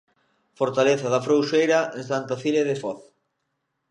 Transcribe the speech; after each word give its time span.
Fortaleza 0.59 1.07
da 1.13 1.23
Frouxeira 1.25 1.79
en 1.97 2.03
Santa 2.11 2.35
Cilia 2.41 2.63
de 2.69 2.75
Foz. 2.81 2.99